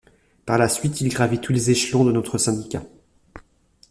[0.47, 2.81] Par la suite, il gravit tous les échelons de notre syndicat.